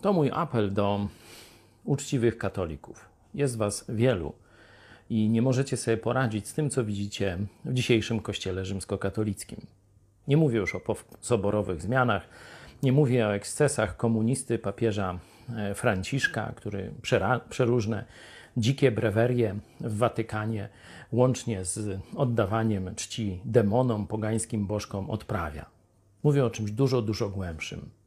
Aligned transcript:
To 0.00 0.12
mój 0.12 0.30
apel 0.32 0.72
do 0.72 1.08
uczciwych 1.84 2.38
katolików. 2.38 3.08
Jest 3.34 3.56
was 3.56 3.84
wielu 3.88 4.32
i 5.10 5.28
nie 5.28 5.42
możecie 5.42 5.76
sobie 5.76 5.96
poradzić 5.96 6.48
z 6.48 6.54
tym, 6.54 6.70
co 6.70 6.84
widzicie 6.84 7.38
w 7.64 7.74
dzisiejszym 7.74 8.20
kościele 8.20 8.64
rzymskokatolickim. 8.64 9.66
Nie 10.28 10.36
mówię 10.36 10.58
już 10.58 10.74
o 10.74 10.80
soborowych 11.20 11.82
zmianach, 11.82 12.28
nie 12.82 12.92
mówię 12.92 13.26
o 13.26 13.34
ekscesach 13.34 13.96
komunisty 13.96 14.58
papieża 14.58 15.18
e, 15.56 15.74
Franciszka, 15.74 16.52
który 16.56 16.92
przeróżne 17.50 18.04
dzikie 18.56 18.90
brewerie 18.90 19.54
w 19.80 19.96
Watykanie, 19.96 20.68
łącznie 21.12 21.64
z 21.64 22.00
oddawaniem 22.16 22.94
czci 22.94 23.40
demonom, 23.44 24.06
pogańskim 24.06 24.66
bożkom, 24.66 25.10
odprawia. 25.10 25.66
Mówię 26.22 26.44
o 26.44 26.50
czymś 26.50 26.70
dużo, 26.70 27.02
dużo 27.02 27.28
głębszym. 27.28 27.97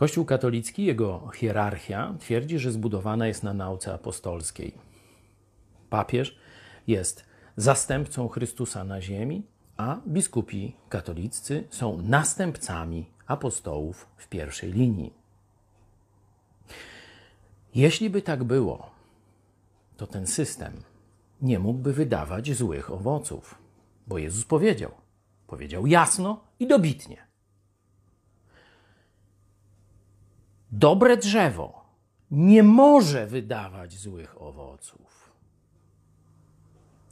Kościół 0.00 0.24
katolicki, 0.24 0.84
jego 0.84 1.30
hierarchia 1.34 2.14
twierdzi, 2.18 2.58
że 2.58 2.72
zbudowana 2.72 3.26
jest 3.26 3.42
na 3.42 3.54
nauce 3.54 3.94
apostolskiej. 3.94 4.74
Papież 5.90 6.38
jest 6.86 7.24
zastępcą 7.56 8.28
Chrystusa 8.28 8.84
na 8.84 9.00
ziemi, 9.00 9.42
a 9.76 10.00
biskupi 10.08 10.76
katoliccy 10.88 11.64
są 11.70 12.02
następcami 12.02 13.10
apostołów 13.26 14.06
w 14.16 14.28
pierwszej 14.28 14.72
linii. 14.72 15.12
Jeśli 17.74 18.10
by 18.10 18.22
tak 18.22 18.44
było, 18.44 18.90
to 19.96 20.06
ten 20.06 20.26
system 20.26 20.72
nie 21.42 21.58
mógłby 21.58 21.92
wydawać 21.92 22.52
złych 22.52 22.90
owoców, 22.90 23.54
bo 24.06 24.18
Jezus 24.18 24.44
powiedział, 24.44 24.90
powiedział 25.46 25.86
jasno 25.86 26.40
i 26.60 26.66
dobitnie. 26.66 27.29
Dobre 30.72 31.16
drzewo 31.16 31.84
nie 32.30 32.62
może 32.62 33.26
wydawać 33.26 33.98
złych 33.98 34.42
owoców. 34.42 35.30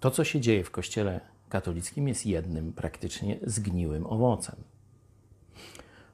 To, 0.00 0.10
co 0.10 0.24
się 0.24 0.40
dzieje 0.40 0.64
w 0.64 0.70
Kościele 0.70 1.20
katolickim, 1.48 2.08
jest 2.08 2.26
jednym 2.26 2.72
praktycznie 2.72 3.38
zgniłym 3.42 4.06
owocem. 4.06 4.56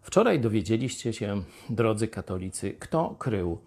Wczoraj 0.03 0.41
dowiedzieliście 0.41 1.13
się, 1.13 1.43
drodzy 1.71 2.09
katolicy, 2.09 2.73
kto 2.73 3.15
krył 3.19 3.59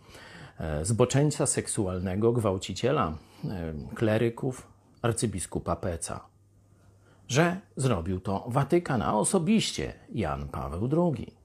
e, 0.60 0.86
zboczeńca 0.86 1.46
seksualnego, 1.46 2.34
gwałciciela 2.34 3.18
e, 3.46 3.74
kleryków, 3.96 4.68
arcybiskupa 5.02 5.76
Peca. 5.76 6.26
Że 7.28 7.60
zrobił 7.76 8.20
to 8.20 8.46
Watykan, 8.48 9.02
a 9.02 9.14
osobiście 9.14 9.94
Jan 10.10 10.48
Paweł 10.48 11.14
II. 11.16 11.45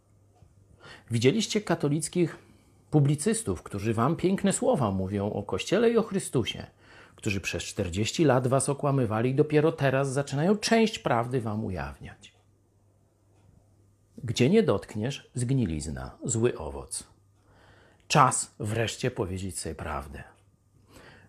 Widzieliście 1.10 1.60
katolickich 1.60 2.36
publicystów, 2.91 3.62
którzy 3.62 3.94
wam 3.94 4.16
piękne 4.16 4.52
słowa 4.52 4.91
mówią 4.91 5.33
o 5.33 5.42
Kościele 5.42 5.91
i 5.91 5.96
o 5.96 6.02
Chrystusie, 6.02 6.66
którzy 7.16 7.41
przez 7.41 7.62
40 7.62 8.24
lat 8.24 8.46
was 8.46 8.69
okłamywali 8.69 9.30
i 9.30 9.34
dopiero 9.34 9.72
teraz 9.72 10.12
zaczynają 10.12 10.56
część 10.56 10.98
prawdy 10.98 11.41
wam 11.41 11.64
ujawniać. 11.64 12.33
Gdzie 14.24 14.50
nie 14.50 14.62
dotkniesz, 14.62 15.30
zgnilizna, 15.34 16.11
zły 16.24 16.58
owoc. 16.58 17.05
Czas 18.08 18.55
wreszcie 18.58 19.11
powiedzieć 19.11 19.58
sobie 19.58 19.74
prawdę. 19.74 20.22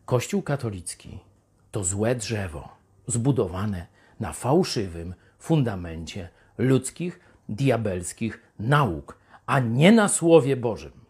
Kościół 0.06 0.42
katolicki 0.42 1.20
to 1.72 1.84
złe 1.84 2.16
drzewo, 2.16 2.70
zbudowane 3.08 3.88
na 4.20 4.34
fałszywym 4.34 5.14
fundamencie 5.40 6.30
ludzkich, 6.58 7.20
diabelskich 7.50 8.42
nauk, 8.60 9.18
a 9.52 9.60
nie 9.60 9.92
na 9.92 10.08
Słowie 10.08 10.58
Bożym. 10.58 11.01